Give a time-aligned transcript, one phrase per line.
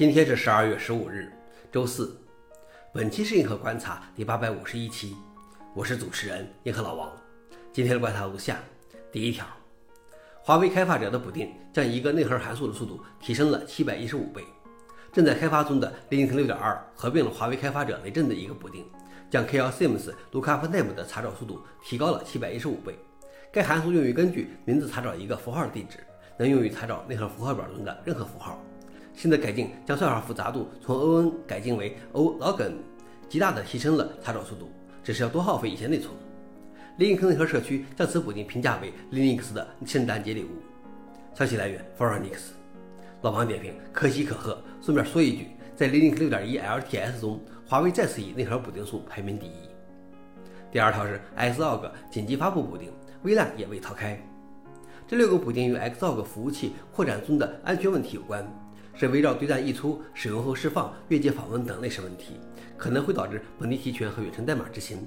[0.00, 1.30] 今天是十二月十五日，
[1.70, 2.18] 周四。
[2.90, 5.14] 本期是硬核观察第八百五十一期，
[5.74, 7.12] 我是主持人硬核老王。
[7.70, 8.56] 今天的观察如下：
[9.12, 9.44] 第一条，
[10.40, 14.42] 华为开发者的补丁将一个内核函数的速度提升了七百一十五倍。
[15.12, 18.82] 正在开发中的 Linux 六点二合并了华为开发者雷震的一个补丁，
[19.28, 22.98] 将 KLSIMS lookup name 的查找速度提高了七百一十五倍。
[23.52, 25.98] 该函数用于根据名字查找一个符号的地址，
[26.38, 28.58] 能用于查找内核符号表中的任何符号。
[29.14, 32.72] 新的改进将算法复杂度从 O(n) 改进为 O(log_n)，
[33.28, 34.70] 极大的提升了查找速度，
[35.02, 36.12] 只是要多耗费一些内存。
[36.98, 40.48] Linux 内核社区将此补丁评价为 Linux 的圣诞节礼物。
[41.34, 42.52] 消息来源 f o r u n i x
[43.22, 44.62] 老王点评：可喜可贺。
[44.82, 45.46] 顺便说一句，
[45.76, 49.52] 在 Linux 6.1 LTS 中，华为再次以内核补丁数排名第一。
[50.72, 52.90] 第二条是 Xlog 紧急发布补丁，
[53.22, 54.20] 微烂也未逃开。
[55.06, 58.46] 这六个补丁与 Xlog 服务器扩展中的安全问题有关。
[58.94, 62.34] 是围绕对战溢出、使用后释放、越界访问等类似问题，
[62.76, 65.06] 可能会导致本地提权和远程代码执行。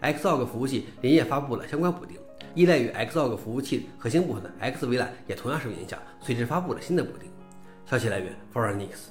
[0.00, 2.16] Xlog 服务器连夜发布了相关补丁，
[2.54, 7.30] 依赖于 Xlog 服务器核心部分的 X 微软也同样受影响，随之发布了新的补丁。
[7.86, 9.10] 消息来源 f o r u n i x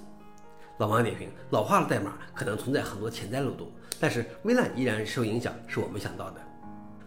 [0.77, 6.41] 老王点评：老化的代码可能存在很多潜在漏洞，但是微软依然受影响，是我没想到的。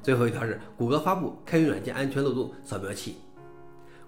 [0.02, 3.16] 最后一条是谷歌发布开源软件安全漏洞扫描器，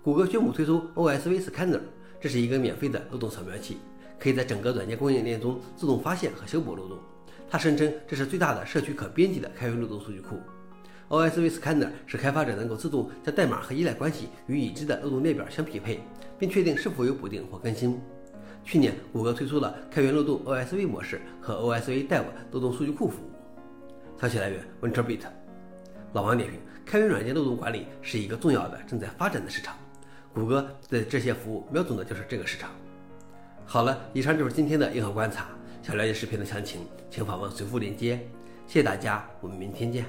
[0.03, 1.81] 谷歌宣布推出 OSV Scanner。
[2.21, 3.79] 这是一个免费的漏洞扫描器，
[4.19, 6.99] 可以在整个软件供应链中自动发现和修补漏洞。
[7.49, 10.39] 它声称这是最大的社区可编辑的开源漏洞数据库。
[11.09, 16.01] OSV Scanner 使开发者能够自动将代码和依赖关系与已知的漏洞列表相匹配，
[16.37, 18.01] 并确定是否有补丁或更新。
[18.65, 23.31] 去年，谷歌推出了开源漏洞 OSV 模式和 OSV Dev 漏洞数据库服务。
[24.21, 25.21] 消息来源：WinterBeat。
[26.13, 29.77] 老王点评：开源软件漏洞管理是一个重要的、正在发展的市场。
[30.37, 32.71] 谷歌的这些服务瞄准的就是这个市场。
[33.65, 35.49] 好了，以上就是今天的硬核观察。
[35.83, 38.21] 想了解视频的详情，请访问随附链接。
[38.67, 40.05] 谢谢大家，我们明天见。